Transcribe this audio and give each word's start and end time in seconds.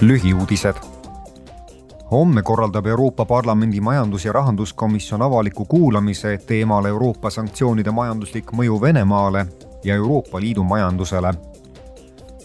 lühiuudised. 0.00 0.74
homme 2.10 2.42
korraldab 2.42 2.86
Euroopa 2.86 3.24
Parlamendi 3.24 3.80
majandus- 3.80 4.24
ja 4.24 4.32
rahanduskomisjon 4.32 5.22
avaliku 5.22 5.64
kuulamise 5.64 6.38
teemal 6.46 6.84
Euroopa 6.84 7.30
sanktsioonide 7.30 7.90
majanduslik 7.90 8.52
mõju 8.52 8.80
Venemaale 8.80 9.46
ja 9.84 9.94
Euroopa 9.94 10.40
Liidu 10.40 10.64
majandusele. 10.64 11.34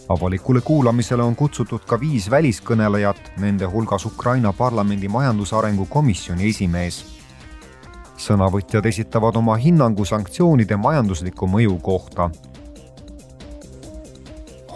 avalikule 0.09 0.61
kuulamisele 0.61 1.23
on 1.23 1.35
kutsutud 1.35 1.79
ka 1.87 1.99
viis 1.99 2.31
väliskõnelejat, 2.31 3.31
nende 3.37 3.65
hulgas 3.65 4.05
Ukraina 4.05 4.53
parlamendi 4.53 5.07
majandusarengu 5.07 5.85
komisjoni 5.85 6.49
esimees. 6.49 7.05
sõnavõtjad 8.17 8.85
esitavad 8.85 9.35
oma 9.35 9.55
hinnangu 9.55 10.05
sanktsioonide 10.05 10.75
majandusliku 10.75 11.47
mõju 11.47 11.81
kohta 11.81 12.29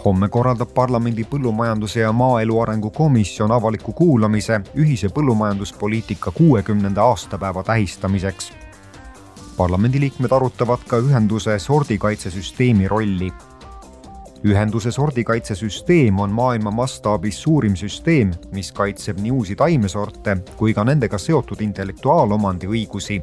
homme 0.08 0.28
korraldab 0.32 0.70
parlamendi 0.74 1.24
põllumajanduse 1.28 2.00
ja 2.00 2.12
maaelu 2.16 2.60
arengu 2.62 2.90
komisjon 2.90 3.52
avaliku 3.52 3.92
kuulamise 3.92 4.60
ühise 4.80 5.10
põllumajanduspoliitika 5.12 6.30
kuuekümnenda 6.30 7.02
aastapäeva 7.02 7.62
tähistamiseks. 7.62 8.52
parlamendiliikmed 9.56 10.32
arutavad 10.32 10.86
ka 10.88 10.96
ühenduse 10.96 11.58
sordikaitsesüsteemi 11.58 12.88
rolli. 12.88 13.32
ühenduse 14.44 14.90
sordikaitsesüsteem 14.90 16.18
on 16.18 16.30
maailma 16.30 16.70
mastaabis 16.70 17.42
suurim 17.42 17.76
süsteem, 17.76 18.32
mis 18.52 18.72
kaitseb 18.72 19.20
nii 19.20 19.30
uusi 19.30 19.56
taimesorte 19.56 20.36
kui 20.56 20.74
ka 20.74 20.84
nendega 20.84 21.18
seotud 21.18 21.60
intellektuaalomandi 21.60 22.66
õigusi. 22.66 23.22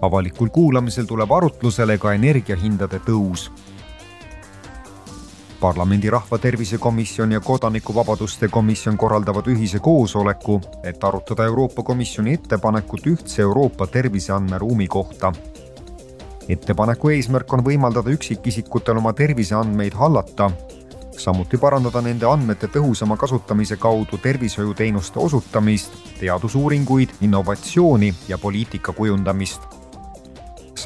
avalikul 0.00 0.48
kuulamisel 0.48 1.04
tuleb 1.04 1.32
arutlusele 1.32 1.98
ka 1.98 2.12
energiahindade 2.12 2.98
tõus 2.98 3.50
parlamendi 5.60 6.10
rahvatervise 6.10 6.78
komisjon 6.78 7.32
ja 7.32 7.40
kodanikuvabaduste 7.40 8.48
komisjon 8.48 8.96
korraldavad 8.96 9.46
ühise 9.46 9.78
koosoleku, 9.78 10.60
et 10.82 11.04
arutada 11.04 11.44
Euroopa 11.44 11.82
Komisjoni 11.82 12.34
ettepanekut 12.34 13.06
ühtse 13.06 13.42
Euroopa 13.42 13.86
terviseandmeruumi 13.86 14.88
kohta. 14.88 15.32
ettepaneku 16.48 17.08
eesmärk 17.08 17.52
on 17.52 17.64
võimaldada 17.64 18.10
üksikisikutel 18.10 18.96
oma 18.96 19.12
terviseandmeid 19.12 19.94
hallata, 19.94 20.50
samuti 21.18 21.58
parandada 21.58 22.00
nende 22.00 22.26
andmete 22.26 22.66
tõhusama 22.66 23.16
kasutamise 23.16 23.76
kaudu 23.76 24.18
tervishoiuteenuste 24.22 25.18
osutamist, 25.18 25.92
teadusuuringuid, 26.20 27.08
innovatsiooni 27.20 28.14
ja 28.28 28.38
poliitika 28.38 28.92
kujundamist 28.92 29.87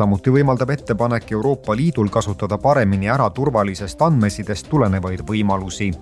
samuti 0.02 0.32
võimaldab 0.34 0.70
ettepanek 0.74 1.30
Euroopa 1.30 1.76
Liidul 1.78 2.08
kasutada 2.10 2.56
paremini 2.58 3.10
ära 3.12 3.28
turvalisest 3.30 4.00
andmesidest 4.02 4.66
tulenevaid 4.72 5.22
võimalusi 5.28 5.92